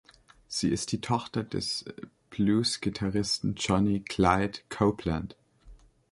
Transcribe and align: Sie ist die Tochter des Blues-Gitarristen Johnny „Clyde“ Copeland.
Sie 0.47 0.69
ist 0.69 0.93
die 0.93 0.99
Tochter 1.01 1.43
des 1.43 1.85
Blues-Gitarristen 2.31 3.53
Johnny 3.55 3.99
„Clyde“ 3.99 4.61
Copeland. 4.69 5.35